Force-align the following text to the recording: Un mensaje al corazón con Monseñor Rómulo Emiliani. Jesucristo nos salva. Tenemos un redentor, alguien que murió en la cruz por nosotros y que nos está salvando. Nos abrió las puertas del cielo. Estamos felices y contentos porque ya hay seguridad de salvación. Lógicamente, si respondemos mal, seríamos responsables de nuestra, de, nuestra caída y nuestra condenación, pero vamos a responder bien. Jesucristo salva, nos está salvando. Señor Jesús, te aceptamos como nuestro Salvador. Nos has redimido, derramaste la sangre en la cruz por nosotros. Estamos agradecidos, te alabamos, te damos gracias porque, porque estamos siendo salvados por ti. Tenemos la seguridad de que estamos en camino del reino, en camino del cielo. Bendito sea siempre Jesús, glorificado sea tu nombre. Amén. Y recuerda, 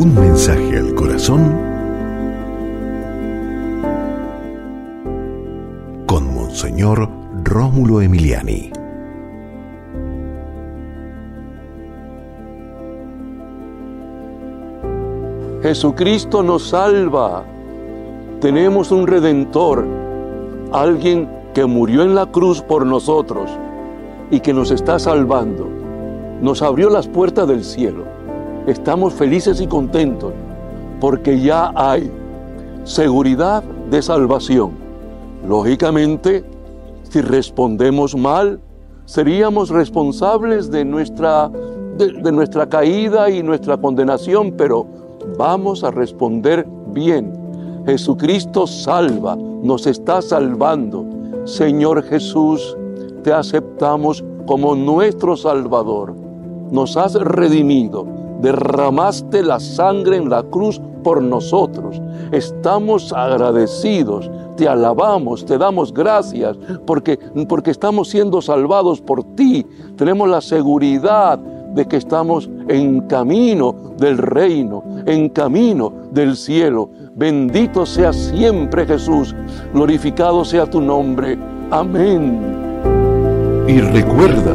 Un 0.00 0.14
mensaje 0.14 0.78
al 0.78 0.94
corazón 0.94 1.58
con 6.06 6.32
Monseñor 6.32 7.08
Rómulo 7.42 8.00
Emiliani. 8.00 8.70
Jesucristo 15.62 16.44
nos 16.44 16.68
salva. 16.68 17.42
Tenemos 18.40 18.92
un 18.92 19.04
redentor, 19.04 19.84
alguien 20.70 21.28
que 21.54 21.66
murió 21.66 22.04
en 22.04 22.14
la 22.14 22.26
cruz 22.26 22.62
por 22.62 22.86
nosotros 22.86 23.50
y 24.30 24.38
que 24.38 24.52
nos 24.52 24.70
está 24.70 25.00
salvando. 25.00 25.68
Nos 26.40 26.62
abrió 26.62 26.88
las 26.88 27.08
puertas 27.08 27.48
del 27.48 27.64
cielo. 27.64 28.17
Estamos 28.66 29.14
felices 29.14 29.60
y 29.60 29.66
contentos 29.66 30.32
porque 31.00 31.40
ya 31.40 31.72
hay 31.74 32.10
seguridad 32.84 33.62
de 33.90 34.02
salvación. 34.02 34.72
Lógicamente, 35.46 36.44
si 37.04 37.20
respondemos 37.20 38.16
mal, 38.16 38.60
seríamos 39.04 39.70
responsables 39.70 40.70
de 40.70 40.84
nuestra, 40.84 41.50
de, 41.96 42.32
nuestra 42.32 42.68
caída 42.68 43.30
y 43.30 43.42
nuestra 43.42 43.76
condenación, 43.76 44.52
pero 44.56 44.86
vamos 45.38 45.84
a 45.84 45.90
responder 45.90 46.66
bien. 46.88 47.32
Jesucristo 47.86 48.66
salva, 48.66 49.36
nos 49.36 49.86
está 49.86 50.20
salvando. 50.20 51.06
Señor 51.44 52.02
Jesús, 52.02 52.76
te 53.22 53.32
aceptamos 53.32 54.24
como 54.46 54.74
nuestro 54.74 55.36
Salvador. 55.36 56.14
Nos 56.70 56.96
has 56.96 57.14
redimido, 57.14 58.06
derramaste 58.40 59.42
la 59.42 59.60
sangre 59.60 60.16
en 60.16 60.30
la 60.30 60.42
cruz 60.42 60.80
por 61.02 61.22
nosotros. 61.22 62.00
Estamos 62.32 63.12
agradecidos, 63.12 64.30
te 64.56 64.68
alabamos, 64.68 65.44
te 65.44 65.58
damos 65.58 65.92
gracias 65.92 66.56
porque, 66.86 67.18
porque 67.48 67.70
estamos 67.70 68.08
siendo 68.08 68.42
salvados 68.42 69.00
por 69.00 69.24
ti. 69.34 69.64
Tenemos 69.96 70.28
la 70.28 70.40
seguridad 70.40 71.38
de 71.38 71.86
que 71.86 71.96
estamos 71.96 72.48
en 72.68 73.02
camino 73.02 73.74
del 73.98 74.18
reino, 74.18 74.82
en 75.06 75.28
camino 75.28 75.92
del 76.10 76.36
cielo. 76.36 76.90
Bendito 77.14 77.84
sea 77.86 78.12
siempre 78.12 78.86
Jesús, 78.86 79.34
glorificado 79.72 80.44
sea 80.44 80.66
tu 80.66 80.80
nombre. 80.80 81.38
Amén. 81.70 82.58
Y 83.68 83.80
recuerda, 83.80 84.54